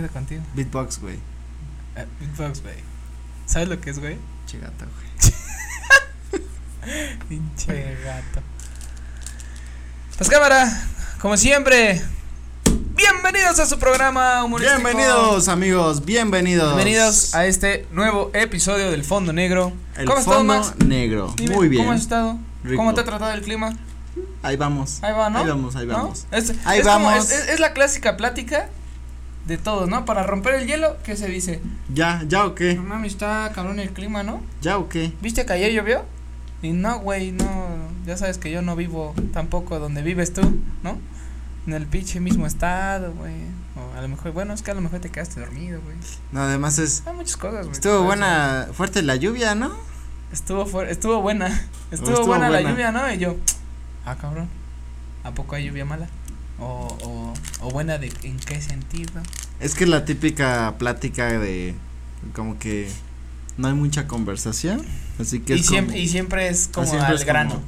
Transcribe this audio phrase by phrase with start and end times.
[0.00, 0.42] Era, ¿qué pedo contigo?
[0.54, 1.16] Beatbox, güey.
[1.96, 2.76] Eh, beatbox, güey.
[3.46, 4.16] ¿Sabes lo que es, güey?
[4.46, 6.42] Che gato, güey.
[7.28, 8.40] Pinche gato.
[10.16, 10.82] Pues cámara,
[11.20, 12.00] como siempre,
[12.94, 14.82] bienvenidos a su programa humorístico.
[14.82, 16.76] Bienvenidos, amigos, bienvenidos.
[16.76, 19.72] Bienvenidos a este nuevo episodio del Fondo Negro.
[19.96, 20.74] El ¿Cómo has estado, fondo Max?
[20.86, 21.34] negro.
[21.36, 21.82] Dime, Muy bien.
[21.84, 22.38] ¿Cómo has estado?
[22.64, 22.76] Rico.
[22.76, 23.76] ¿Cómo te ha tratado el clima?
[24.42, 24.98] Ahí vamos.
[25.02, 25.38] Ahí va, ¿no?
[25.40, 25.92] Ahí vamos, ahí ¿No?
[25.94, 26.26] vamos.
[26.30, 27.30] Es, Ahí es vamos.
[27.30, 28.68] es la clásica plática
[29.46, 30.04] de todos, ¿no?
[30.04, 31.60] Para romper el hielo, ¿qué se dice?
[31.92, 32.74] Ya, ya o No qué?
[32.76, 34.40] mames, está cabrón el clima, ¿no?
[34.62, 35.12] Ya o qué?
[35.20, 36.04] ¿Viste que ayer llovió?
[36.62, 37.76] Y no, güey, no,
[38.06, 40.42] ya sabes que yo no vivo tampoco donde vives tú,
[40.82, 40.98] ¿no?
[41.66, 43.34] En el pinche mismo estado, güey.
[43.76, 45.96] O a lo mejor, bueno, es que a lo mejor te quedaste dormido, güey.
[46.32, 47.02] No, además es.
[47.06, 47.72] Hay muchas cosas, güey.
[47.72, 49.70] Estuvo buena, fuerte la lluvia, ¿no?
[50.32, 51.46] Estuvo, fuer- estuvo buena.
[51.90, 53.10] Estuvo, estuvo buena, la lluvia, ¿no?
[53.12, 53.36] Y yo,
[54.06, 54.48] ah, cabrón.
[55.24, 56.08] ¿A poco hay lluvia mala?
[56.60, 57.34] O, o,
[57.66, 59.12] o buena de, ¿en qué sentido?
[59.60, 61.74] Es que la típica plática de.
[62.34, 62.88] Como que.
[63.56, 64.82] No hay mucha conversación.
[65.18, 67.64] Así que Y es siempre, como y siempre es como siempre al es grano, como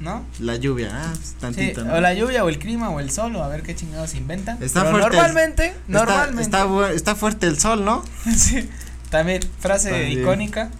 [0.00, 0.24] ¿no?
[0.38, 1.84] La lluvia, ah, pues, Sí, tantito.
[1.84, 1.94] ¿no?
[1.94, 4.62] o la lluvia, o el clima, o el sol, o a ver qué chingados inventan.
[4.62, 6.42] Está Pero fuerte normalmente, Está- normalmente.
[6.42, 8.02] Está, está fuerte el sol, ¿no?
[8.36, 8.68] sí,
[9.10, 10.20] también, frase También.
[10.20, 10.70] icónica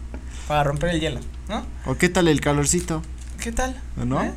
[0.49, 1.65] para romper el hielo, ¿no?
[1.87, 3.03] ¿O qué tal el calorcito?
[3.41, 3.81] ¿Qué tal?
[4.01, 4.23] ¿O ¿No?
[4.23, 4.33] ¿Eh?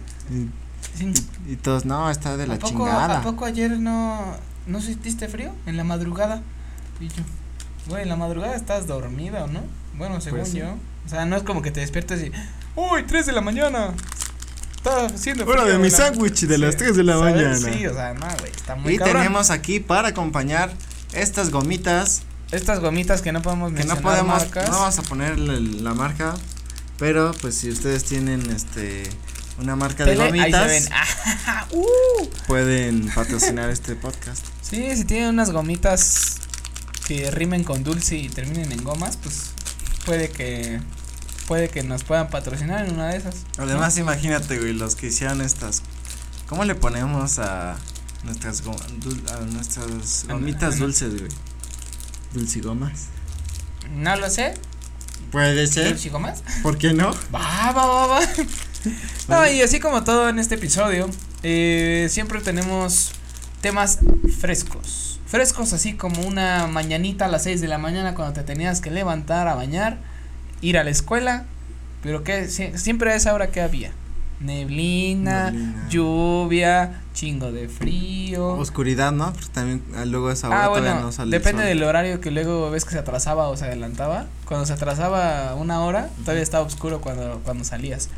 [0.99, 3.19] Y, y todos, no, está de la ¿A poco, chingada.
[3.19, 4.21] ¿A poco ayer no,
[4.67, 5.51] no sentiste frío?
[5.65, 6.41] En la madrugada.
[6.99, 7.23] Y yo,
[7.87, 9.61] güey, en la madrugada estás dormido, ¿no?
[9.97, 10.57] Bueno, según Pues sí.
[10.59, 10.75] yo.
[11.05, 12.31] O sea, no es como que te despiertes y,
[12.75, 13.93] uy, 3 de la mañana.
[14.75, 15.97] Está haciendo Hora frío de mi en la-".
[15.97, 17.33] sándwich de las 3 de la ¿sabes?
[17.35, 17.55] mañana.
[17.57, 19.17] Sí, o sea, no, güey, está muy Y cabrón.
[19.17, 20.73] tenemos aquí para acompañar
[21.13, 22.21] estas gomitas
[22.51, 24.69] Estas gomitas que no podemos que no mencionar podemos, marcas.
[24.69, 26.35] no vamos a poner la, la marca,
[26.99, 29.03] pero pues si ustedes tienen este
[29.59, 30.89] una marca de gomitas,
[31.45, 32.27] Ah, uh.
[32.47, 34.45] pueden patrocinar este podcast.
[34.61, 36.37] Sí, si tienen unas gomitas
[37.07, 39.51] que rimen con dulce y terminen en gomas, pues
[40.05, 40.79] puede que
[41.47, 43.35] puede que nos puedan patrocinar en una de esas.
[43.57, 45.81] Además, imagínate, güey, los que hicieron estas,
[46.47, 47.75] ¿cómo le ponemos a
[48.23, 51.31] nuestras go- dul- a nuestras gomitas dulces, güey?
[52.33, 53.07] Dulcigomas.
[53.93, 54.55] No lo sé.
[55.31, 56.43] Puede ser, ¿Dulce gomas?
[56.61, 57.11] ¿por qué no?
[57.33, 58.19] Va, va, va, va.
[59.27, 61.09] No, y así como todo en este episodio,
[61.43, 63.11] eh, siempre tenemos
[63.61, 63.99] temas
[64.39, 65.19] frescos.
[65.25, 68.91] Frescos así como una mañanita a las 6 de la mañana cuando te tenías que
[68.91, 69.97] levantar a bañar,
[70.61, 71.45] ir a la escuela,
[72.03, 73.91] pero que sie- siempre a esa hora que había.
[74.39, 75.87] Neblina, Neblina.
[75.89, 78.49] lluvia, chingo de frío.
[78.55, 79.31] Oscuridad, ¿no?
[79.33, 81.69] Porque también ah, luego esa hora Ah, todavía bueno, no sale el depende sol.
[81.69, 84.25] del horario que luego ves que se atrasaba o se adelantaba.
[84.45, 88.09] Cuando se atrasaba una hora, todavía estaba oscuro cuando, cuando salías.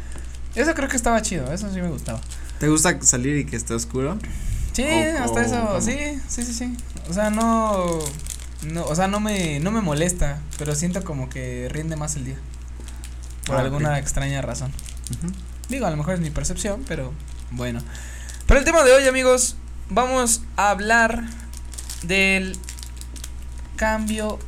[0.56, 2.22] Eso creo que estaba chido, eso sí me gustaba.
[2.60, 4.18] ¿Te gusta salir y que esté oscuro?
[4.74, 5.82] Sí, O- hasta o eso, cómo.
[5.82, 6.78] sí, sí, sí, sí.
[7.10, 8.00] O sea, no,
[8.64, 12.26] no, o sea, no me, no me molesta, pero siento como que rinde más el
[12.26, 12.38] día.
[13.46, 14.72] Por Ah, alguna extraña razón.
[15.70, 17.14] Digo, a lo mejor es mi percepción, pero
[17.52, 17.82] bueno.
[18.48, 19.56] Pero el tema de hoy, amigos,
[19.90, 21.24] vamos a hablar
[22.04, 22.58] del
[23.76, 24.40] cambio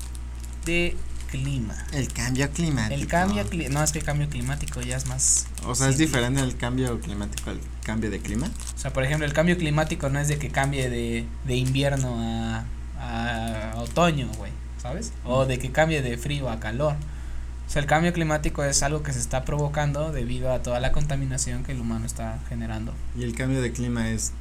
[0.65, 0.95] de
[1.27, 1.75] clima.
[1.93, 2.99] El cambio climático.
[2.99, 5.97] El cambio cli- no es que el cambio climático ya es más, O sea, es
[5.97, 8.47] diferente el cambio climático al cambio de clima.
[8.75, 12.15] o sea, por ejemplo, el cambio climático no es de que cambie de, de invierno
[12.19, 12.65] a,
[12.99, 14.51] a otoño, güey,
[14.81, 15.11] ¿sabes?
[15.23, 16.93] O de que cambie de frío a calor.
[16.93, 20.91] O sea, el cambio climático es algo que se está provocando debido a toda la
[20.93, 22.93] contaminación que el humano está generando.
[23.17, 24.31] Y el cambio de clima es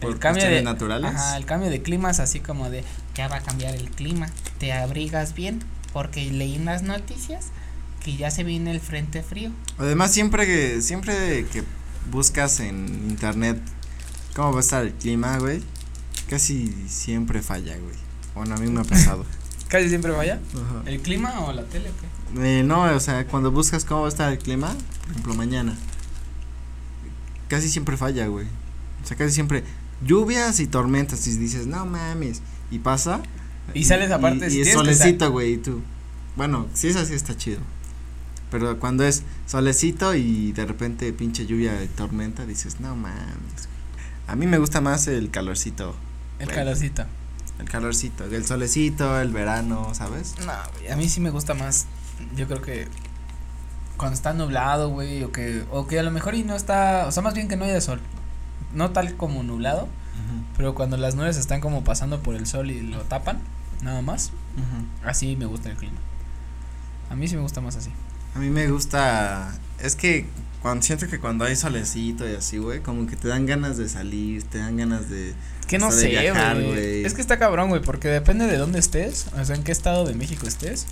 [0.00, 1.10] por el cambio de naturales.
[1.14, 2.84] Ajá, el cambio de clima es así como de
[3.16, 5.60] ya va a cambiar el clima, te abrigas bien
[5.92, 7.46] porque leí en las noticias
[8.04, 9.50] que ya se viene el frente frío.
[9.78, 11.62] Además, siempre que, siempre que
[12.10, 13.60] buscas en internet
[14.34, 15.62] cómo va a estar el clima, güey,
[16.28, 17.96] casi siempre falla, güey.
[18.34, 19.24] Bueno, a mí me ha pasado.
[19.68, 20.40] Casi siempre vaya.
[20.52, 20.82] Ajá.
[20.84, 21.92] ¿El clima o la tele o
[22.34, 22.58] qué?
[22.58, 25.76] Eh, no, o sea, cuando buscas cómo va a estar el clima, por ejemplo, mañana,
[27.46, 28.46] casi siempre falla, güey.
[29.04, 29.62] O sea, casi siempre
[30.04, 32.42] lluvias y tormentas y dices, no mames,
[32.72, 33.20] y pasa.
[33.74, 35.82] Y sales aparte, y, si y es solecito, güey, y tú.
[36.36, 37.60] Bueno, si es así está chido.
[38.50, 43.68] Pero cuando es solecito y de repente pinche lluvia y tormenta, dices, no mames.
[44.26, 45.94] A mí me gusta más el calorcito,
[46.38, 47.04] El calorcito.
[47.58, 50.34] el calorcito, el solecito, el verano, ¿sabes?
[50.44, 51.86] No, güey, a mí sí me gusta más.
[52.36, 52.88] Yo creo que
[53.96, 57.12] cuando está nublado, güey, o que o que a lo mejor y no está, o
[57.12, 58.00] sea, más bien que no haya sol.
[58.74, 59.88] No tal como nublado,
[60.56, 63.40] pero cuando las nubes están como pasando por el sol y lo tapan,
[63.82, 64.32] nada más.
[65.04, 65.98] Así me gusta el clima.
[67.08, 67.90] A mí sí me gusta más así.
[68.34, 70.26] A mí me gusta, es que
[70.62, 73.88] cuando siento que cuando hay solecito y así, güey, como que te dan ganas de
[73.88, 75.34] salir, te dan ganas de
[75.66, 77.04] Que no sé, güey.
[77.04, 80.04] Es que está cabrón, güey, porque depende de dónde estés, o sea, en qué estado
[80.04, 80.86] de México estés,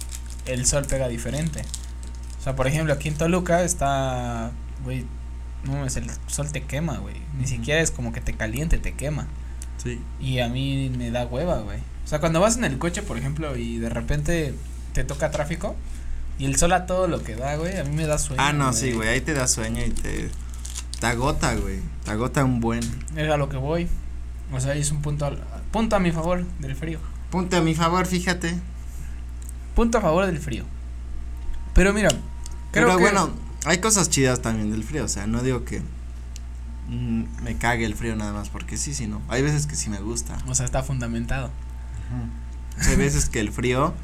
[0.46, 1.62] el sol pega diferente.
[2.40, 4.52] O sea, por ejemplo, aquí en Toluca está,
[4.84, 5.04] güey,
[5.64, 7.16] no, es el sol te quema, güey.
[7.38, 9.26] Ni siquiera es como que te caliente, te quema.
[9.82, 10.00] Sí.
[10.20, 11.78] Y a mí me da hueva, güey.
[12.08, 14.54] O sea, cuando vas en el coche, por ejemplo, y de repente
[14.94, 15.76] te toca tráfico
[16.38, 18.40] y el sol a todo lo que da, güey, a mí me da sueño.
[18.42, 20.30] Ah, no, sí, güey, ahí te da sueño y te
[21.00, 21.80] te agota, güey.
[22.06, 22.80] Te agota un buen.
[23.14, 23.88] Es a lo que voy.
[24.54, 26.98] O sea, es un punto, al- punto a mi favor del frío.
[27.30, 28.54] Punto a mi favor, fíjate.
[29.74, 30.64] Punto a favor del frío.
[31.74, 32.08] Pero mira,
[32.72, 33.30] creo Pero que bueno,
[33.66, 35.82] hay cosas chidas también del frío, o sea, no digo que
[36.88, 39.20] mm, me cague el frío nada más porque sí, sí, no.
[39.28, 40.38] Hay veces que sí me gusta.
[40.48, 41.50] o sea, está fundamentado.
[42.86, 43.94] Hay veces que el frío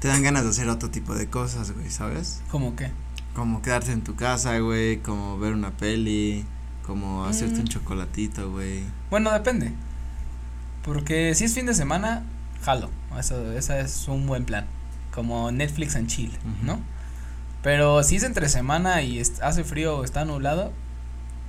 [0.00, 2.42] te dan ganas de hacer otro tipo de cosas, güey, ¿sabes?
[2.50, 2.90] ¿Cómo qué?
[3.34, 6.44] Como quedarte en tu casa, güey, como ver una peli,
[6.86, 7.60] como hacerte Mm.
[7.60, 8.82] un chocolatito, güey.
[9.10, 9.72] Bueno, depende.
[10.84, 12.22] Porque si es fin de semana,
[12.62, 12.90] jalo.
[13.18, 14.66] Eso, ese es un buen plan.
[15.14, 16.32] Como Netflix and chill.
[16.62, 16.80] ¿no?
[17.62, 20.72] Pero si es entre semana y hace frío o está nublado,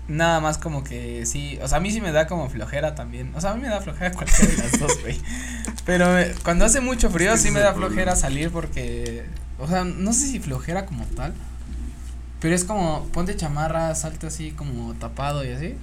[0.07, 1.59] nada más como que sí.
[1.61, 3.31] O sea, a mí sí me da como flojera también.
[3.35, 5.19] O sea, a mí me da flojera cualquiera de las dos, güey.
[5.85, 9.25] Pero eh, cuando hace mucho frío sí me da flojera salir porque.
[9.59, 11.33] O sea, no sé si flojera como tal.
[12.39, 15.75] Pero es como ponte chamarra, salte así como tapado y así.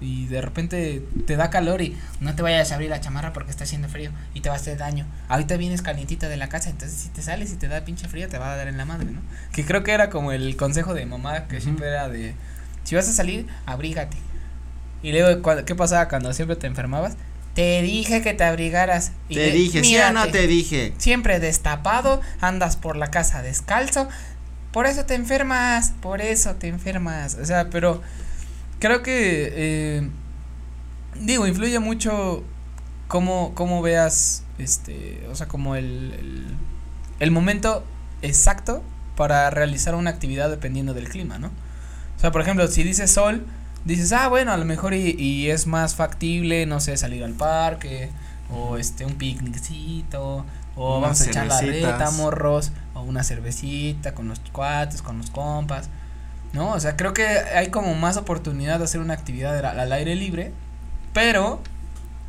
[0.00, 3.50] Y de repente te da calor y no te vayas a abrir la chamarra porque
[3.50, 5.06] está haciendo frío y te va a hacer daño.
[5.28, 8.28] Ahorita vienes calientita de la casa, entonces si te sales y te da pinche frío
[8.28, 9.20] te va a dar en la madre, ¿no?
[9.52, 12.34] Que creo que era como el consejo de mamá que siempre era de
[12.88, 14.16] si vas a salir, abrígate.
[15.02, 17.18] Y luego ¿qué pasaba cuando siempre te enfermabas?
[17.52, 19.12] Te dije que te abrigaras.
[19.28, 20.94] Y Te dije, ¿sí o no te dije?
[20.96, 24.08] Siempre destapado, andas por la casa descalzo.
[24.72, 27.34] Por eso te enfermas, por eso te enfermas.
[27.34, 28.00] O sea, pero
[28.78, 30.08] creo que, eh,
[31.20, 32.42] digo, influye mucho
[33.06, 36.46] cómo, cómo veas, este, o sea, como el, el,
[37.20, 37.84] el momento
[38.22, 38.82] exacto
[39.14, 41.50] para realizar una actividad dependiendo del clima, ¿no?
[42.18, 43.46] O sea, por ejemplo, si dices sol,
[43.84, 47.32] dices, ah, bueno, a lo mejor y, y es más factible, no sé, salir al
[47.32, 48.10] parque,
[48.50, 50.44] o este, un picnicito,
[50.74, 55.30] o vamos a echar la reta, morros, o una cervecita con los cuates, con los
[55.30, 55.88] compas,
[56.52, 56.72] ¿no?
[56.72, 60.16] O sea, creo que hay como más oportunidad de hacer una actividad al, al aire
[60.16, 60.52] libre,
[61.12, 61.62] pero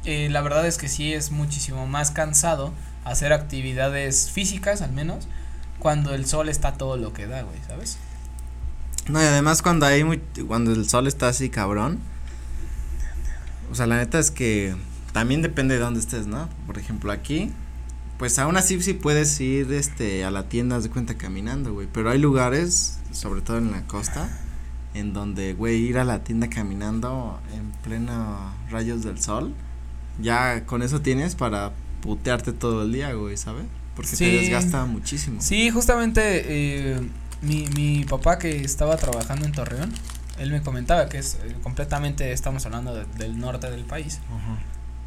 [0.06, 2.74] eh, la verdad es que sí es muchísimo más cansado
[3.06, 5.28] hacer actividades físicas, al menos,
[5.80, 7.98] cuando el sol está todo lo que da, güey, ¿sabes?
[9.10, 12.00] No, y además cuando hay muy, cuando el sol está así cabrón,
[13.72, 14.76] o sea, la neta es que
[15.14, 16.50] también depende de dónde estés, ¿no?
[16.66, 17.52] Por ejemplo, aquí,
[18.18, 22.10] pues aún así sí puedes ir, este, a la tienda, de cuenta, caminando, güey, pero
[22.10, 24.30] hay lugares, sobre todo en la costa,
[24.94, 29.54] en donde, güey, ir a la tienda caminando en pleno rayos del sol,
[30.22, 31.72] ya con eso tienes para
[32.02, 33.66] putearte todo el día, güey, ¿sabes?
[33.96, 34.26] Porque Sí.
[34.26, 35.42] te desgasta muchísimo.
[35.42, 37.00] Sí, justamente eh,
[37.42, 39.94] mi, mi papá que estaba trabajando en Torreón,
[40.40, 44.20] él me comentaba que es eh, completamente, estamos hablando de- del norte del país,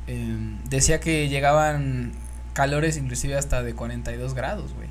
[0.06, 0.36] eh,
[0.68, 2.12] decía que llegaban
[2.54, 4.88] calores inclusive hasta de 42 grados, güey.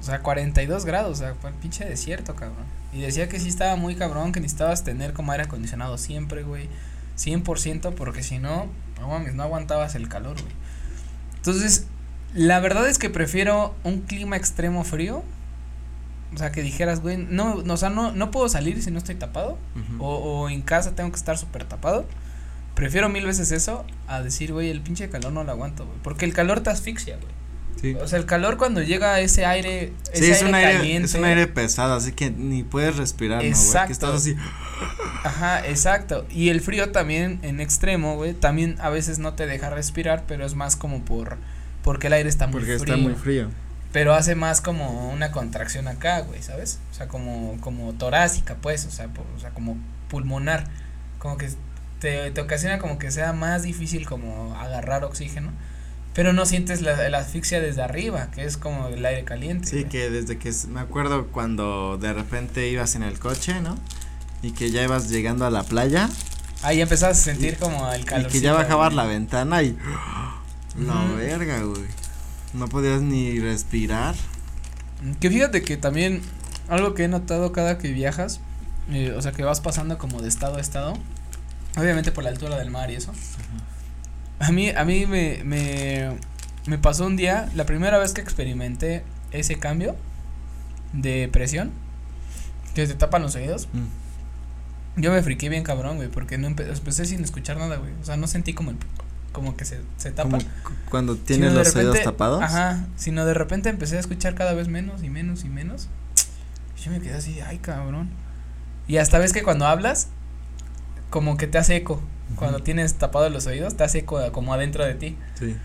[0.00, 2.66] O sea, 42 grados, o sea, fue el pinche desierto, cabrón.
[2.92, 6.68] Y decía que sí estaba muy cabrón, que necesitabas tener como aire acondicionado siempre, güey.
[7.16, 8.66] 100% porque si no,
[9.00, 10.54] no mames, no aguantabas el calor, güey.
[11.36, 11.86] Entonces,
[12.34, 15.24] la verdad es que prefiero un clima extremo frío.
[16.34, 18.98] O sea, que dijeras, güey, no, no, o sea, no, no puedo salir si no
[18.98, 19.58] estoy tapado.
[19.98, 22.06] O, o en casa tengo que estar súper tapado.
[22.74, 25.98] Prefiero mil veces eso a decir, güey, el pinche calor no lo aguanto, güey.
[26.02, 27.34] Porque el calor te asfixia, güey.
[27.80, 27.94] Sí.
[28.02, 31.06] O sea, el calor cuando llega ese aire, ese Sí, es aire un aire, caliente.
[31.06, 33.50] es un aire pesado, así que ni puedes respirar, ¿no, güey?
[33.50, 33.86] Exacto.
[33.88, 34.34] Que estás así.
[35.24, 36.26] Ajá, exacto.
[36.30, 40.44] Y el frío también en extremo, güey, también a veces no te deja respirar, pero
[40.46, 41.36] es más como por
[41.82, 42.94] porque el aire está muy Porque frío.
[42.94, 43.48] está muy frío.
[43.96, 46.80] Pero hace más como una contracción acá, güey, ¿sabes?
[46.90, 49.78] O sea, como como torácica, pues, o sea, por- o sea, como
[50.10, 50.66] pulmonar,
[51.18, 51.48] como que
[51.98, 55.50] te, te ocasiona como que sea más difícil como agarrar oxígeno,
[56.12, 59.66] pero no sientes la, la asfixia desde arriba, que es como el aire caliente.
[59.66, 59.88] Sí, güey.
[59.88, 63.78] que desde que me acuerdo cuando de repente ibas en el coche, ¿no?
[64.42, 66.10] Y que ya ibas llegando a la playa
[66.62, 68.30] Ahí empezás a sentir como el y calor.
[68.30, 69.74] que ya bajabas la ventana y
[70.78, 71.16] la Ujú.
[71.16, 71.86] verga, güey.
[72.54, 74.14] No podías ni respirar.
[75.20, 76.22] Que fíjate que también
[76.68, 78.40] algo que he notado cada que viajas,
[78.90, 80.94] eh, o sea que vas pasando como de estado a estado,
[81.76, 83.12] obviamente por la altura del mar y eso.
[84.38, 86.16] A mí, a mí me, me,
[86.66, 89.96] me pasó un día, la primera vez que experimenté ese cambio
[90.92, 91.72] de presión,
[92.74, 93.68] Que te tapan los oídos.
[93.72, 95.00] Mm.
[95.00, 97.92] Yo me friqué bien cabrón, güey, porque no empe empecé sin escuchar nada, güey.
[98.00, 98.76] O sea, no sentí como el
[99.36, 100.30] como que se, se tapa.
[100.30, 102.42] Como cu- cuando tienes Sino los oídos tapados.
[102.42, 105.88] Ajá, sino de repente empecé a escuchar cada vez menos y menos y menos.
[106.78, 108.08] Y yo me quedé así, ay, cabrón.
[108.88, 110.08] Y hasta ves que cuando hablas,
[111.10, 112.02] como que te hace eco.
[112.34, 115.16] Cuando tienes tapados los oídos, te hace eco como adentro de ti.
[115.38, 115.56] Sí.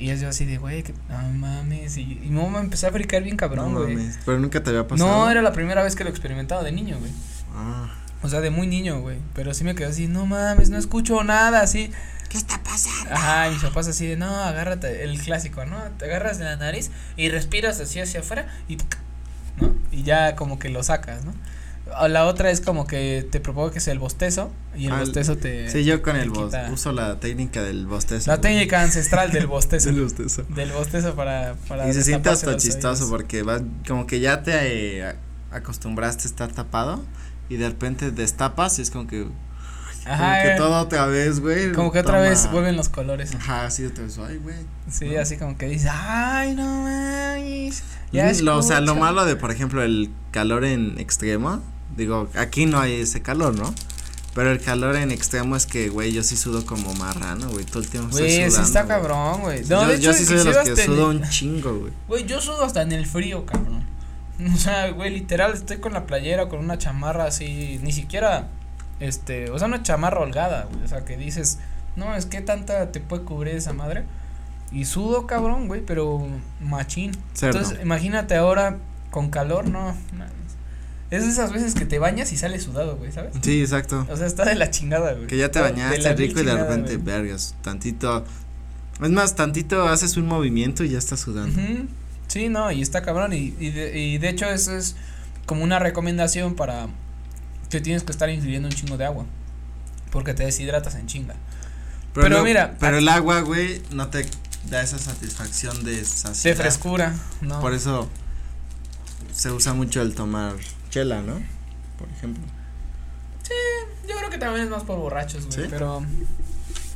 [0.00, 1.96] Y es yo así de, güey, que no mames.
[1.96, 3.94] Y, y no, me empecé a fricar bien cabrón, no güey.
[3.96, 5.08] mames, Pero nunca te había pasado.
[5.10, 7.12] No, era la primera vez que lo experimentaba de niño, güey.
[7.54, 7.92] Ah.
[8.22, 9.18] O sea, de muy niño, güey.
[9.34, 11.90] Pero sí me quedé así, no mames, no escucho nada, así.
[12.28, 13.10] ¿Qué está pasando?
[13.14, 15.76] Ajá, y mis papás así de, no, agárrate, el clásico, ¿no?
[15.98, 18.76] Te agarras de la nariz y respiras así hacia afuera y,
[19.60, 19.74] ¿no?
[19.90, 21.32] Y ya como que lo sacas, ¿no?
[22.02, 25.70] O la otra es como que te provoques el bostezo y el Ah, bostezo te.
[25.70, 28.30] Sí, yo con el bo- quita- uso la técnica del bostezo.
[28.30, 28.52] La güey.
[28.52, 29.88] técnica ancestral del bostezo.
[29.92, 30.42] Del bostezo.
[30.50, 31.54] del bostezo para.
[31.66, 33.08] para Y se siente hasta chistoso oídos.
[33.10, 35.14] porque va como que ya te eh,
[35.50, 37.02] acostumbraste a estar tapado
[37.48, 39.26] y de repente destapas y es como que
[40.08, 41.72] Ajá, como que eh, todo otra vez, güey.
[41.72, 43.34] como que otra vez vuelven los colores.
[43.34, 44.56] Ajá, así otra vez, ay, güey.
[44.90, 45.20] Sí, ¿no?
[45.20, 47.82] así como que dices, ay, no mames.
[48.12, 49.00] Ya lo, o sea, lo escucha".
[49.00, 51.60] malo de, por ejemplo, el calor en extremo,
[51.96, 53.74] digo, aquí no hay ese calor, ¿no?
[54.34, 57.80] Pero el calor en extremo es que, güey, yo sí sudo como marrano, güey, todo
[57.82, 58.88] el tiempo Güey, sí está güey.
[58.88, 59.64] cabrón, güey.
[59.64, 61.92] yo, No, hecho, yo sí soy de los que sudo el- un chingo, güey.
[62.06, 63.86] Güey, yo sudo hasta en el frío, cabrón.
[64.54, 68.46] O sea, güey, literal, estoy con la playera, con una chamarra así, ni siquiera,
[69.00, 70.84] este, o sea, una chamarra holgada, güey.
[70.84, 71.58] O sea, que dices,
[71.96, 74.04] no, es que tanta te puede cubrir esa madre.
[74.70, 76.26] Y sudo, cabrón, güey, pero
[76.60, 77.12] machín.
[77.40, 78.78] Entonces, imagínate ahora
[79.10, 79.94] con calor, no.
[81.10, 83.32] Es de esas veces que te bañas y sales sudado, güey, ¿sabes?
[83.40, 84.06] Sí, exacto.
[84.10, 85.26] O sea, está de la chingada, güey.
[85.26, 87.04] Que ya te bañaste rico y de repente, güey.
[87.04, 88.24] vergas, tantito.
[89.02, 91.58] Es más, tantito haces un movimiento y ya estás sudando.
[92.26, 93.32] Sí, no, y está cabrón.
[93.32, 94.96] Y, y, de, y de hecho, eso es
[95.46, 96.88] como una recomendación para
[97.70, 99.24] que tienes que estar ingiriendo un chingo de agua.
[100.10, 101.34] Porque te deshidratas en chinga.
[102.14, 104.26] Pero mira, Pero el agua, güey, no te
[104.70, 106.56] da esa satisfacción de De saciedad.
[106.56, 107.60] frescura, ¿no?
[107.60, 108.08] Por eso
[109.32, 110.54] se usa mucho el tomar
[110.90, 111.34] chela, ¿no?
[111.98, 112.42] Por ejemplo.
[114.08, 115.62] Yo creo que también es más por borrachos, güey.
[115.62, 115.66] ¿Sí?
[115.70, 116.04] Pero.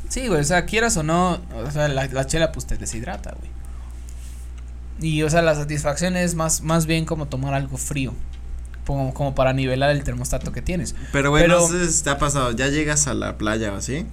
[0.09, 3.35] Sí, güey, o sea, quieras o no, o sea, la, la chela pues te deshidrata,
[3.39, 3.51] güey.
[5.01, 8.13] Y, o sea, la satisfacción es más, más bien como tomar algo frío.
[8.93, 10.95] Como, como para nivelar el termostato que tienes.
[11.13, 13.77] Pero, güey, Pero- no sé si te ha pasado, ya llegas a la playa o
[13.77, 14.07] así,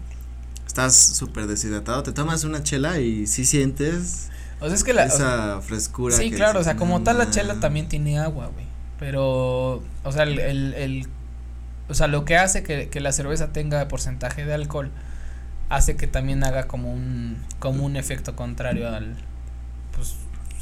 [0.67, 4.29] estás súper deshidratado, te tomas una chela y sí sientes
[4.61, 5.05] O sea, es que la.
[5.05, 6.15] o sea, esa frescura.
[6.15, 7.35] Sí, que claro, o sea, como "No tal la mames".
[7.35, 8.65] chela también tiene agua, güey.
[8.99, 11.07] Pero, o sea, el, el, el-
[11.87, 14.91] o sea, lo que hace que, que la cerveza tenga porcentaje de alcohol
[15.69, 19.15] hace que también haga como un, como un efecto contrario al,
[19.95, 20.15] pues,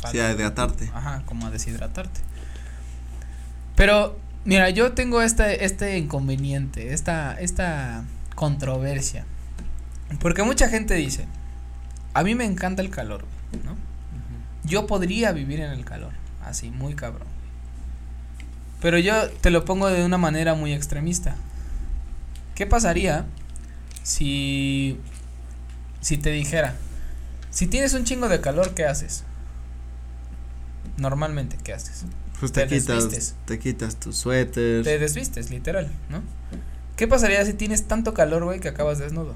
[0.04, 0.90] al- Sí, a hidratarte.
[0.94, 2.22] ajá, como a deshidratarte.
[3.78, 8.04] Pero, mira, yo tengo este, este inconveniente, esta, esta
[8.36, 9.26] controversia.
[10.20, 11.26] Porque mucha gente dice,
[12.14, 13.24] a mí me encanta el calor,
[13.64, 13.78] ¿no?
[14.66, 16.12] Yo podría vivir en el calor,
[16.44, 17.30] así, muy cabrón.
[18.82, 21.36] Pero yo te lo pongo de una manera muy extremista.
[22.56, 23.26] ¿Qué pasaría
[24.04, 25.00] si
[26.02, 26.74] si te dijera,
[27.50, 29.24] si tienes un chingo de calor, ¿qué haces?
[30.98, 32.06] Normalmente, ¿qué haces?
[32.40, 33.36] Pues te, te quitas, desvistes.
[33.46, 34.84] te quitas tu suéter.
[34.84, 36.22] Te desvistes, literal, ¿no?
[36.96, 39.36] ¿Qué pasaría si tienes tanto calor, güey, que acabas desnudo?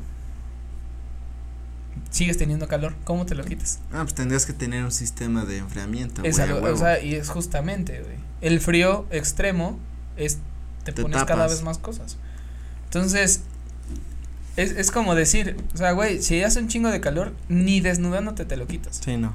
[2.09, 3.79] Sigues teniendo calor, ¿cómo te lo quitas?
[3.91, 8.01] Ah, pues tendrías que tener un sistema de enfriamiento, güey, o sea, y es justamente,
[8.01, 8.17] güey.
[8.41, 9.79] El frío extremo
[10.17, 10.39] es
[10.83, 12.17] te, Te pones cada vez más cosas.
[12.85, 13.41] Entonces,
[14.57, 18.45] es, es como decir, o sea, güey, si hace un chingo de calor, ni desnudándote
[18.45, 18.99] te lo quitas.
[19.03, 19.33] Sí, no.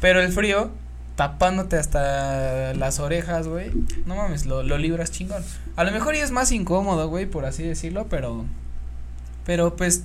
[0.00, 0.70] Pero el frío,
[1.22, 3.70] tapándote hasta las orejas, güey,
[4.06, 5.42] no mames, lo, lo libras chingón.
[5.76, 8.44] A lo mejor y es más incómodo, güey, por así decirlo, pero,
[9.46, 10.02] pero pues,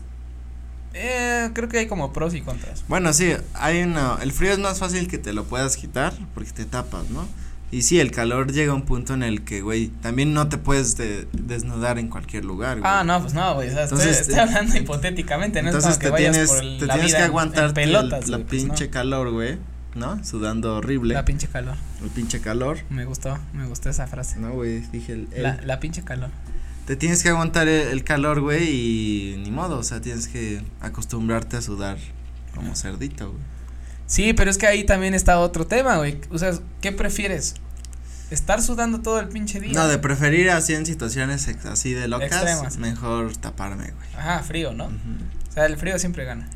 [0.93, 2.83] eh, creo que hay como pros y contras.
[2.87, 6.51] Bueno, sí, hay una, el frío es más fácil que te lo puedas quitar porque
[6.51, 7.27] te tapas, ¿no?
[7.69, 10.57] Y sí, el calor llega a un punto en el que, güey, también no te
[10.57, 12.89] puedes de- desnudar en cualquier lugar, güey.
[12.89, 15.91] Ah, no, pues no, güey, o sea, estoy, Entonces, estoy eh, hablando hipotéticamente, no Entonces
[15.91, 18.09] es como te que vayas tienes, por te la tienes vida que aguantar la güey,
[18.09, 18.45] pues, no.
[18.45, 19.57] pinche calor, güey,
[19.97, 20.23] ¿no?
[20.23, 22.77] Sudando horrible, La pinche calor, el pinche calor.
[22.89, 24.39] me gustó, me gustó esa frase.
[24.39, 26.29] No, güey, dije el, el- La, la pinche calor.
[26.85, 30.61] te tienes que aguantar el, el calor, güey, y ni modo, o sea, tienes que
[30.79, 31.97] acostumbrarte a sudar
[32.55, 33.43] como cerdito, güey.
[34.05, 36.21] Sí, pero es que ahí también está otro tema, güey.
[36.31, 37.55] O sea, ¿qué prefieres?
[38.31, 39.71] ¿Estar sudando todo el pinche día?
[39.73, 42.77] No, de preferir así en situaciones ex- así de locas, Extremas.
[42.77, 44.07] mejor taparme, güey.
[44.17, 44.85] Ajá, frío, ¿no?
[44.85, 46.49] O sea, el frío siempre gana.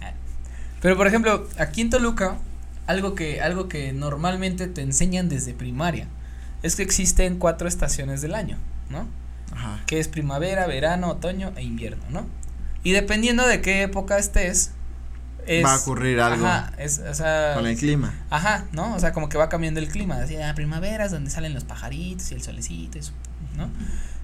[0.82, 2.38] Pero por ejemplo, aquí en Toluca,
[2.92, 6.08] algo que, algo que normalmente te enseñan desde primaria,
[6.62, 8.58] es que existen cuatro estaciones del año,
[8.90, 9.08] ¿no?
[9.54, 9.82] Ajá.
[9.86, 12.28] Que es primavera, verano, otoño e invierno, ¿no?
[12.84, 14.72] Y dependiendo de qué época estés,
[15.48, 18.14] es, Va a ocurrir algo Ajá, es, o sea, con el clima.
[18.30, 18.94] Ajá, ¿no?
[18.96, 20.18] O sea, como que va cambiando el clima.
[20.22, 23.14] Así, la primavera es donde salen los pajaritos y el solecito, eso,
[23.58, 23.70] ¿no?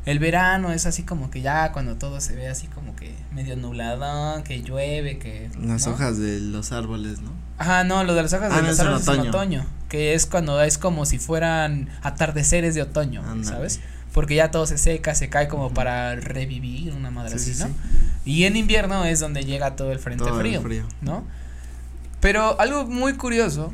[0.07, 3.55] El verano es así como que ya cuando todo se ve así como que medio
[3.57, 5.49] nubladón, que llueve, que.
[5.61, 5.93] Las ¿no?
[5.93, 7.31] hojas de los árboles, ¿no?
[7.57, 9.29] Ajá, no, lo de las hojas Ah, de no, los en árboles es en otoño.
[9.29, 9.65] otoño.
[9.89, 13.21] Que es cuando es como si fueran atardeceres de otoño.
[13.43, 13.79] ¿sabes?
[14.13, 17.63] Porque ya todo se seca, se cae como para revivir una madre Sí, así, sí,
[17.63, 17.67] ¿no?
[17.67, 17.73] sí.
[18.31, 20.83] Y en invierno es donde llega todo el frente Todo el frío, frío.
[21.01, 21.23] ¿no?
[22.21, 23.71] Pero algo muy curioso,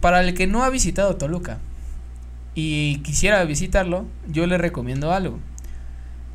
[0.00, 1.58] para el que no ha visitado Toluca
[2.54, 5.38] y quisiera visitarlo, yo le recomiendo algo.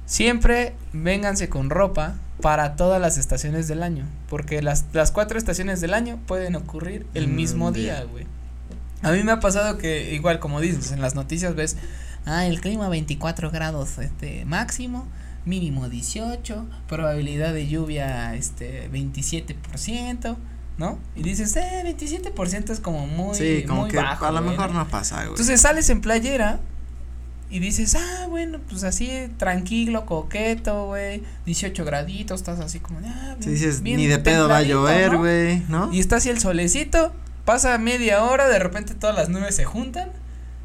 [0.05, 5.79] Siempre vénganse con ropa para todas las estaciones del año, porque las, las cuatro estaciones
[5.81, 8.25] del año pueden ocurrir el Mm, mismo día, güey.
[9.01, 11.77] A mí me ha pasado que igual como dices, en las noticias ves,
[12.25, 15.07] ah, el clima 24 grados este máximo,
[15.45, 20.38] mínimo 18, probabilidad de lluvia este 27%,
[20.77, 21.00] ¿no?
[21.15, 24.72] Y dices, "Eh, 27% es como muy sí, como muy que bajo, a lo mejor
[24.72, 24.79] ¿no?".
[24.83, 25.29] no pasa, güey.
[25.29, 26.60] Entonces sales en playera
[27.53, 33.36] y dices, ah, bueno, pues así tranquilo, coqueto, güey, 18 graditos, estás así como, ah,
[33.39, 35.19] Sí, dices, bien ni de pedo va a llover, ¿no?
[35.19, 35.93] güey, ¿no?
[35.93, 37.13] Y está así el solecito,
[37.45, 40.10] pasa media hora, de repente todas las nubes se juntan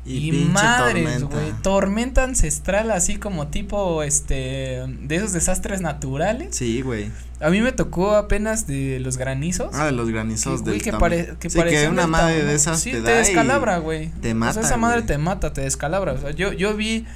[0.09, 6.57] y, pinche madres, güey, tormenta ancestral así como tipo, este, de esos desastres naturales.
[6.57, 7.11] Sí, güey.
[7.41, 9.71] A mí me tocó apenas de los granizos.
[9.75, 12.81] Ah, de los granizos que, güey, que, pare, que Sí, que una madre de esas
[12.81, 14.09] sí, te da y descalabra, güey.
[14.21, 16.13] te O mata, sea, esa madre te mata, te descalabra.
[16.13, 17.07] O sea, yo, yo vi,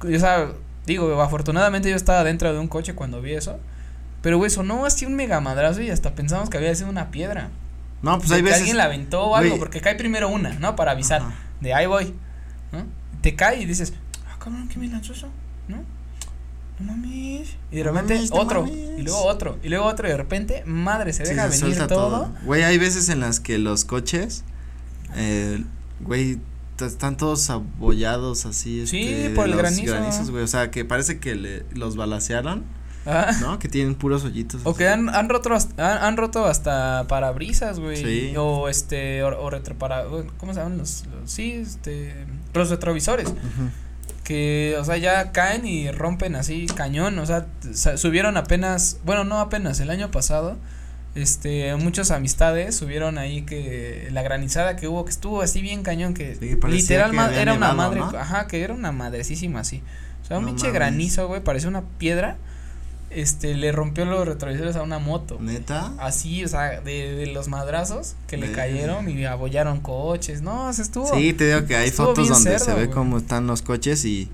[0.00, 0.48] o sea,
[0.86, 3.58] digo, afortunadamente yo estaba dentro de un coche cuando vi eso.
[4.22, 7.50] Pero, güey, sonó así un mega madrazo y hasta pensamos que había sido una piedra.
[8.02, 8.60] No, pues de hay que veces.
[8.60, 10.76] alguien la aventó o algo, porque cae primero una, ¿no?
[10.76, 11.34] Para avisar, Ajá.
[11.60, 12.14] de ahí voy,
[12.72, 12.84] ¿no?
[13.22, 13.92] Te cae y dices,
[14.28, 15.28] ah, cabrón, ¿qué me lanzó eso?
[15.68, 15.78] ¿No?
[16.78, 17.56] No mames.
[17.72, 20.62] Y de No repente mames, otro, y luego otro, y luego otro, y de repente,
[20.64, 22.32] madre, se Sí, deja se venir todo.
[22.44, 24.44] Güey, hay veces en las que los coches,
[25.16, 25.64] eh,
[26.00, 26.38] güey,
[26.80, 28.86] están todos abollados así.
[28.86, 29.92] Sí, este, por el los granizo.
[29.92, 30.44] granizos, güey.
[30.44, 32.64] O sea, que parece que le, los balacearon,
[33.10, 33.30] Ah.
[33.40, 33.58] ¿no?
[33.58, 34.60] Que tienen puros hoyitos.
[34.64, 34.78] O así.
[34.78, 37.96] que han, han roto hasta, han, han roto hasta parabrisas, güey.
[37.96, 38.34] Sí.
[38.36, 40.04] O este, o, o retropara,
[40.36, 42.14] ¿cómo se llaman los, los, sí, este,
[42.58, 43.32] los retrovisores.
[44.24, 47.46] Que, o sea, ya caen y rompen así cañón, o sea,
[47.96, 50.58] subieron apenas, bueno, no apenas, el año pasado,
[51.14, 56.12] este, muchas amistades subieron ahí que la granizada que hubo, que estuvo así bien cañón,
[56.12, 58.08] que Sí, literal que ma- había era una madre, ¿no?
[58.08, 59.82] ajá, que era una madrecísima así.
[60.22, 62.36] O sea, un No pinche granizo, güey, parecía una piedra,
[63.10, 65.38] este, le rompió los retrovisores a una moto.
[65.40, 65.92] ¿Neta?
[65.98, 70.82] Así, o sea, de, de los madrazos que le cayeron y abollaron coches, no, se
[70.82, 71.12] estuvo.
[71.14, 74.28] Sí, te digo que hay fotos donde se ve cómo están los coches y,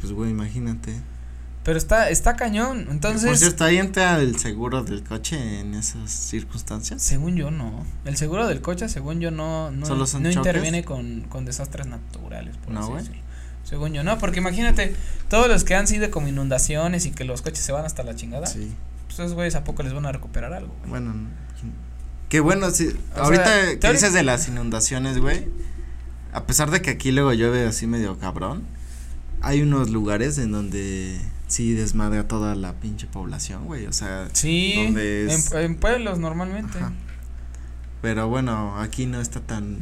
[0.00, 0.94] pues, güey, imagínate.
[1.64, 3.26] Pero está, está cañón, entonces.
[3.26, 7.00] Por cierto, ¿ahí entra el seguro del coche en esas circunstancias?
[7.00, 7.86] Según yo no.
[8.04, 10.46] El seguro del coche, según yo no no, ¿Solo son no choques?
[10.46, 13.08] interviene con, con desastres naturales, por No, así.
[13.64, 14.94] Según yo no, porque imagínate,
[15.28, 18.14] todos los que han sido como inundaciones y que los coches se van hasta la
[18.14, 18.72] chingada, Sí.
[19.06, 20.74] pues esos güeyes a poco les van a recuperar algo.
[20.80, 20.90] güey?
[20.90, 21.28] Bueno, no.
[22.28, 22.90] qué bueno, sí.
[23.16, 25.46] O ahorita sea, que dices de las inundaciones, güey.
[26.32, 28.64] A pesar de que aquí luego llueve así medio cabrón,
[29.40, 33.86] hay unos lugares en donde sí desmadra toda la pinche población, güey.
[33.86, 36.76] O sea, Sí, Donde en, es- en pueblos normalmente.
[36.78, 36.92] Ajá.
[38.02, 39.78] pero bueno, aquí no está tan,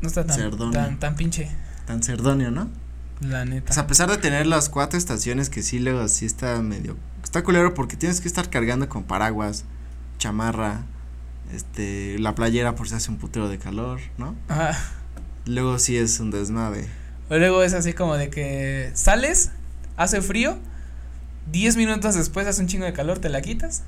[0.00, 0.72] No está tan, Cerdonio.
[0.72, 1.50] tan, tan pinche,
[1.86, 2.68] tan cerdonio, ¿no?
[3.20, 3.70] La neta.
[3.70, 6.96] O sea, a pesar de tener las cuatro estaciones que sí luego sí está medio,
[7.22, 9.64] está culero porque tienes que estar cargando con paraguas,
[10.18, 10.84] chamarra,
[11.52, 14.34] este, la playera por si hace un putero de calor, ¿no?
[14.48, 14.78] Ajá.
[15.46, 16.86] Luego sí es un desmadre.
[17.28, 19.50] O luego es así como de que sales,
[19.96, 20.58] hace frío,
[21.52, 23.82] 10 minutos después hace un chingo de calor, te la quitas,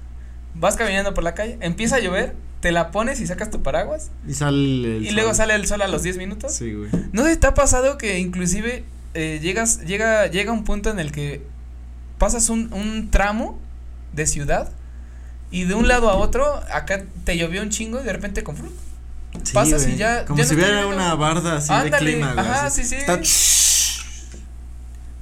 [0.54, 4.10] vas caminando por la calle, empieza a llover, te la pones y sacas tu paraguas
[4.26, 6.52] Y sale el y luego sale el sol a los 10 minutos.
[6.54, 6.90] Sí, güey.
[7.12, 11.42] ¿No te ha pasado que inclusive eh, llegas, llega, llega un punto en el que
[12.18, 13.58] pasas un, un tramo
[14.12, 14.70] de ciudad
[15.50, 18.56] y de un lado a otro, acá te llovió un chingo y de repente con
[19.44, 22.66] Sí, Pasas y ya- Como ya si hubiera una barda así Ándale, de clima, ajá,
[22.66, 22.82] así.
[22.82, 22.94] sí, sí.
[22.96, 23.20] Está-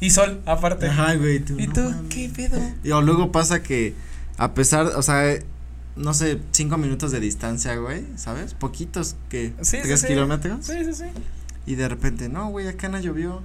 [0.00, 0.86] y sol aparte.
[0.88, 1.40] Ajá, güey.
[1.40, 2.60] Tú, ¿Y no tú qué pedo?
[2.84, 3.94] Y o luego pasa que
[4.38, 5.38] a pesar, o sea,
[5.96, 8.54] no sé, cinco minutos de distancia, güey, ¿sabes?
[8.54, 10.06] Poquitos que Sí, sí, tres sí.
[10.08, 10.66] kilómetros.
[10.66, 11.04] Sí, sí, sí.
[11.66, 13.42] Y de repente, no, güey, acá no llovió.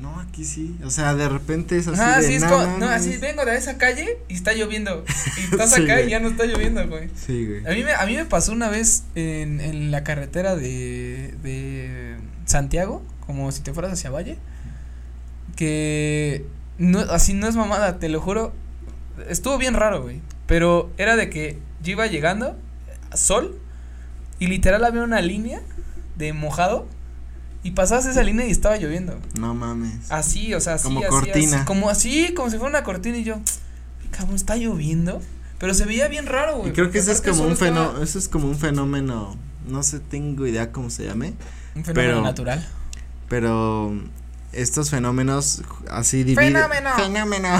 [0.00, 0.76] No, aquí sí.
[0.84, 2.00] O sea, de repente es así.
[2.00, 2.90] Ajá, de, sí, es "No como, no, mames".
[3.06, 5.04] así vengo de esa calle y está lloviendo.
[5.36, 6.06] Y estás Sí, acá güey.
[6.06, 7.08] y ya no está lloviendo, güey.
[7.14, 7.66] Sí, güey.
[7.66, 12.16] A mí me, a mí me pasó una vez en, en la carretera de, de
[12.46, 14.38] Santiago, como si te fueras hacia Valle,
[15.56, 16.44] que
[16.78, 18.52] No, así no es mamada, te lo juro.
[19.28, 20.20] Estuvo bien raro, güey.
[20.46, 22.56] Pero era de que yo iba llegando,
[23.14, 23.58] sol,
[24.38, 25.60] y literal había una línea
[26.16, 26.86] de mojado.
[27.62, 29.18] Y pasabas esa línea y estaba lloviendo.
[29.38, 30.10] No mames.
[30.10, 31.56] Así, o sea, así, Como así, cortina.
[31.58, 33.38] así, como así, como si fuera una cortina y yo,
[34.10, 35.20] cabrón, está lloviendo.
[35.58, 36.70] Pero se veía bien raro, güey.
[36.70, 39.36] Y creo que eso es como un fenómeno, estaba eso es como un fenómeno,
[39.68, 41.34] no sé, tengo idea cómo se llame,
[41.74, 42.66] Un fenómeno pero- natural.
[43.28, 43.92] pero
[44.52, 46.54] estos fenómenos así dividen.
[46.54, 46.90] Fenómeno.
[46.96, 47.48] Fenómeno.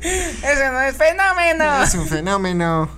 [0.00, 1.82] Ese no es fenómeno.
[1.82, 2.88] es un fenómeno.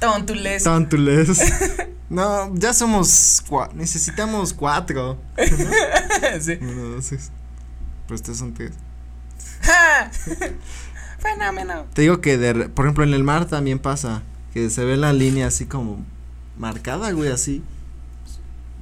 [0.00, 0.64] Tontules.
[0.64, 1.28] Tontules.
[2.12, 5.18] No, ya somos cua- necesitamos cuatro.
[6.40, 6.58] sí.
[6.60, 7.30] Uno, dos, tres.
[8.06, 8.72] Pues estos son tres.
[9.62, 10.10] ¡Ja!
[11.18, 11.86] Fenómeno.
[11.94, 14.22] Te digo que de, por ejemplo en el mar también pasa
[14.52, 16.04] que se ve la línea así como
[16.58, 17.62] marcada, güey, así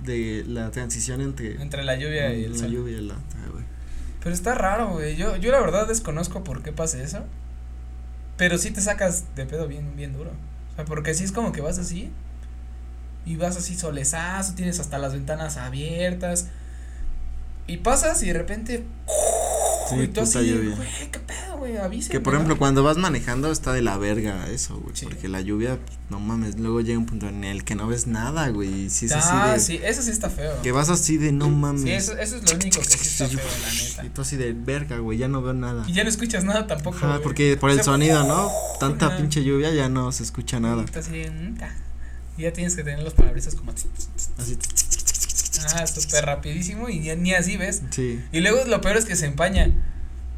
[0.02, 2.70] de la transición entre Entre la lluvia y el la sol.
[2.70, 3.14] lluvia y la
[3.52, 3.64] güey.
[4.22, 5.16] Pero está raro, güey.
[5.16, 7.20] Yo, yo la verdad desconozco por qué pasa eso.
[8.36, 10.30] Pero sí te sacas de pedo bien, bien duro.
[10.72, 12.10] O sea, porque sí es como que vas así.
[13.26, 16.46] Y vas así solezazo, tienes hasta las ventanas abiertas.
[17.66, 18.84] Y pasas y de repente.
[19.88, 23.50] Sí, y tú así, güey, qué pedo, güey, avísenme, Que por ejemplo cuando vas manejando
[23.50, 25.04] está de la verga eso, güey, Sí.
[25.06, 25.78] porque la lluvia,
[26.10, 29.12] no mames, luego llega un punto en el que no ves nada, güey, sí es
[29.12, 30.62] ah, así de sí, eso sí está feo.
[30.62, 31.82] que vas así de no mames.
[31.82, 34.06] Sí, eso, eso es lo único que sí está Sí, feo, la neta.
[34.06, 35.84] Y tú así de verga, güey, ya no veo nada.
[35.88, 36.98] Y ya no escuchas nada tampoco.
[37.04, 37.20] Güey.
[37.22, 38.48] porque por O el sonido, ¿no?
[38.78, 40.84] Tanta pinche lluvia ya no se escucha nada.
[42.38, 43.72] Y ya tienes que tener los parabrisas como.
[43.72, 43.86] Así.
[45.74, 47.82] Ah, súper rapidísimo y ya ni así ves.
[47.90, 48.20] Sí.
[48.32, 49.68] Y luego lo peor es que se empaña.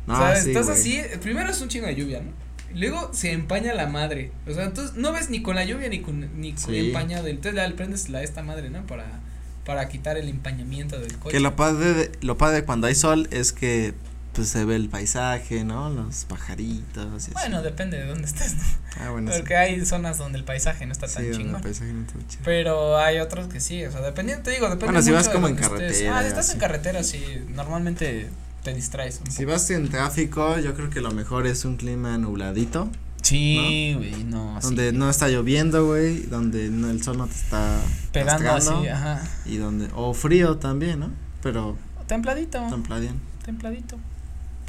[0.06, 0.44] No, ¿Sabes?
[0.44, 2.32] sí, Estás así, primero es un chingo de lluvia, ¿no?
[2.74, 4.32] Luego se empaña la madre.
[4.48, 6.78] O sea, entonces no ves ni con la lluvia ni con ni con Sí.
[6.88, 7.26] empañado.
[7.28, 8.86] Entonces le prendes la esta madre, ¿no?
[8.86, 9.20] Para
[9.64, 11.36] para quitar el empañamiento del coche.
[11.36, 13.94] Que lo padre de, lo padre cuando hay sol es que
[14.34, 15.90] pues se ve el paisaje, ¿no?
[15.90, 17.30] Los pajaritos y así.
[17.32, 18.62] Bueno, depende de dónde estés, ¿no?
[19.00, 19.38] Ah, bueno, sí.
[19.38, 21.56] Porque hay zonas donde el paisaje no está Sí, tan donde chingón.
[21.56, 22.42] el paisaje no está chido.
[22.44, 25.28] Pero hay otros que sí, o sea, dependiendo, te digo, depende Bueno, si mucho vas
[25.28, 25.68] como en estés.
[25.68, 26.58] carretera, Ah, si estás en así.
[26.60, 28.28] carretera, sí, normalmente
[28.62, 29.52] te distraes un Si poco.
[29.52, 32.90] vas en tráfico, yo creo que lo mejor es un clima nubladito,
[33.22, 34.66] Sí, güey, no, así.
[34.66, 37.80] donde no está lloviendo, güey, donde no, el sol no te está
[38.12, 39.22] pegando así, ajá.
[39.46, 41.10] y donde o frío también, ¿no?
[41.42, 41.76] Pero
[42.08, 43.14] Templadito, templadito.
[43.44, 43.96] templadito.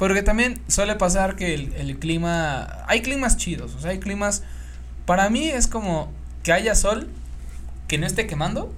[0.04, 4.42] Porque también suele pasar que el, el clima, hay climas chidos, o sea, hay climas,
[5.06, 6.12] para mí es como
[6.42, 7.08] que haya sol,
[7.88, 8.70] que no esté quemando,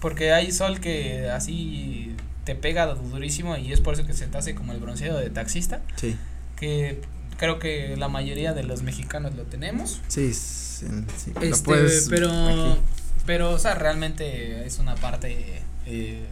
[0.00, 4.36] porque hay sol que así te pega durísimo y es por eso que se te
[4.36, 6.14] hace como el bronceado de taxista, Sí.
[6.56, 7.00] que
[7.38, 10.02] creo que la mayoría de los mexicanos lo tenemos.
[10.08, 10.84] Sí, sí,
[11.16, 12.80] sí, lo Este, puedes pero, aquí.
[13.24, 16.26] pero, o sea, realmente es una parte, eh,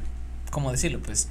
[0.50, 1.00] ¿cómo decirlo?
[1.00, 1.28] Pues,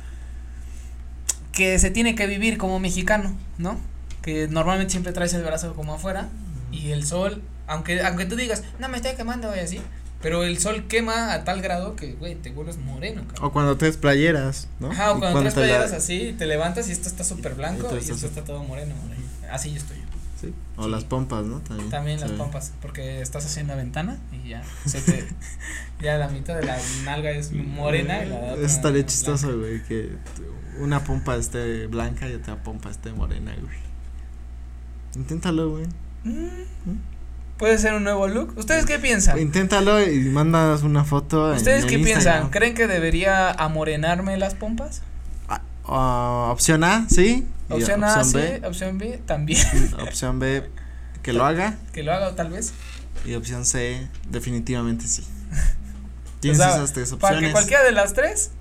[1.62, 3.80] que se tiene que vivir como mexicano, ¿no?
[4.24, 6.28] Que normalmente siempre traes el brazo como afuera
[6.71, 9.80] y el sol, aunque, aunque tú digas, no me estoy quemando, güey, así,
[10.24, 13.45] pero el sol quema a tal grado que, güey, te vuelves moreno, cabrón.
[13.45, 14.89] O cuando traes playeras, ¿no?
[14.91, 17.54] Ajá, o Y cuando traes te la- playeras así, te levantas y esto está súper
[17.54, 19.19] blanco y estás esto está todo moreno, güey.
[19.52, 19.97] Así yo estoy.
[20.41, 20.52] Sí.
[20.78, 20.89] O Sí.
[20.89, 21.60] las pompas, ¿no?
[21.60, 21.89] También.
[21.91, 25.28] También las pompas, porque estás haciendo la ventana y ya se te
[26.02, 30.10] ya la mitad de la nalga es morena y la estaría chistoso, güey, que
[30.79, 33.77] una pompa esté blanca y otra pompa esté morena, güey.
[35.15, 35.86] Inténtalo, güey.
[36.23, 36.47] Mm,
[37.57, 38.57] Puede ser un nuevo look.
[38.57, 39.38] ¿Ustedes qué piensan?
[39.39, 41.51] Inténtalo y mandas una foto.
[41.53, 42.49] ¿Ustedes qué piensan?
[42.49, 45.03] ¿Creen que debería amorenarme las pompas?
[45.47, 47.45] Ah, ah, opción A, sí.
[47.69, 48.62] Opción A, sí, B.
[48.65, 49.65] opción B también,
[50.01, 50.69] opción B,
[51.21, 51.75] que lo haga.
[51.93, 52.73] que lo haga tal vez.
[53.25, 55.23] Y opción C, definitivamente sí.
[56.39, 57.51] Tienes O sea, esas tres Para que opciones.
[57.51, 58.51] cualquiera de las tres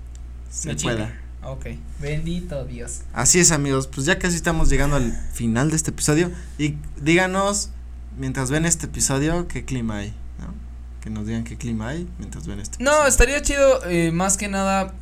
[0.51, 1.11] se pueda.
[1.43, 1.65] Ok,
[1.99, 3.01] bendito Dios.
[3.13, 3.87] Así es, amigos.
[3.87, 6.31] Pues ya casi estamos llegando al final de este episodio.
[6.57, 7.69] Y díganos,
[8.17, 10.53] mientras ven este episodio, qué clima hay, ¿no?
[11.01, 13.07] Que nos digan qué clima hay mientras ven este No, episodio.
[13.09, 14.93] estaría chido, eh, más que nada.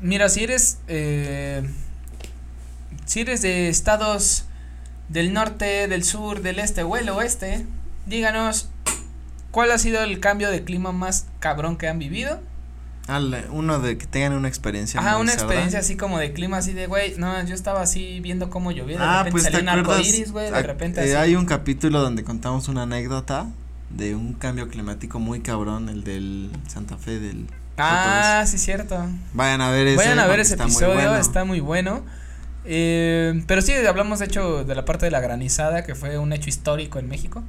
[0.00, 0.78] Mira, si eres.
[0.86, 1.68] Eh,
[3.04, 4.44] si eres de estados
[5.08, 7.66] del norte, del sur, del este o el oeste,
[8.06, 8.68] díganos.
[9.50, 12.40] ¿Cuál ha sido el cambio de clima más cabrón que han vivido?
[13.08, 15.00] Ah, uno de que tengan una experiencia.
[15.00, 18.20] Ajá, muy una experiencia así como de clima así de, güey, no, yo estaba así
[18.20, 20.06] viendo cómo llovía, de Ah, repente pues salió un arco acuerdas.
[20.14, 21.30] iris, güey, de ah, repente eh, así.
[21.30, 23.46] hay un capítulo donde contamos una anécdota
[23.90, 27.46] de un cambio climático muy cabrón, el del Santa Fe del.
[27.76, 29.04] Ah, sí, cierto.
[29.32, 29.96] Vayan a ver ese.
[29.96, 31.16] Vayan a ver ese está muy episodio, bueno.
[31.16, 32.04] está muy bueno.
[32.64, 36.32] Eh, pero sí, hablamos de hecho de la parte de la granizada, que fue un
[36.32, 37.42] hecho histórico en México.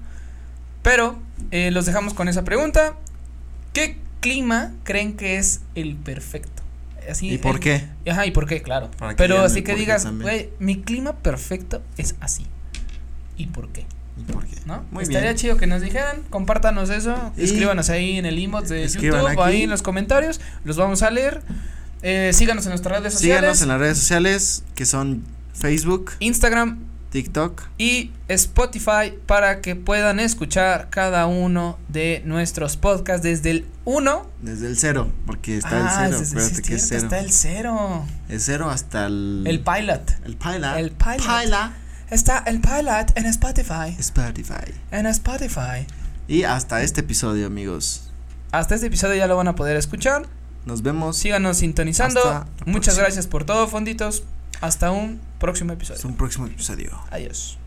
[0.81, 1.17] Pero
[1.51, 2.95] eh, los dejamos con esa pregunta.
[3.73, 6.63] ¿Qué clima creen que es el perfecto?
[7.11, 7.29] así.
[7.33, 7.83] ¿Y por qué?
[8.09, 8.61] Ajá, ¿y por qué?
[8.61, 8.89] Claro.
[9.17, 12.47] Pero así que digas, güey, mi clima perfecto es así.
[13.35, 13.85] ¿Y por qué?
[14.17, 14.55] ¿Y por qué?
[14.65, 14.85] ¿No?
[14.91, 15.35] Muy Estaría bien.
[15.35, 19.41] chido que nos dijeran, compártanos eso, Y escríbanos ahí en el inbox de YouTube, aquí.
[19.41, 21.41] ahí en los comentarios, los vamos a leer.
[22.03, 26.79] Eh, síganos en nuestras redes sociales, Síganos en las redes sociales que son Facebook, Instagram
[27.13, 27.61] TikTok.
[27.77, 34.27] y Spotify para que puedan escuchar cada uno de nuestros podcasts desde el 1.
[34.41, 37.19] Desde el cero, porque está ah, el cero, desde- sí, espérate es que es está
[37.19, 38.05] el cero.
[38.29, 39.43] Es cero hasta el.
[39.45, 40.11] El pilot.
[40.25, 40.75] El pilot.
[40.77, 41.17] El pilot.
[41.19, 41.71] Pilot.
[42.09, 43.95] Está el pilot en Spotify.
[43.99, 44.73] Spotify.
[44.91, 45.85] En Spotify.
[46.27, 48.09] Y hasta este episodio, amigos.
[48.51, 50.25] Hasta este episodio ya lo van a poder escuchar.
[50.65, 51.17] Nos vemos.
[51.17, 52.21] Síganos sintonizando.
[52.65, 53.03] Muchas próxima.
[53.03, 54.23] gracias por todo, fonditos.
[54.63, 55.97] Hasta un próximo episodio.
[55.97, 56.97] Hasta un próximo episodio.
[57.11, 57.57] Adiós.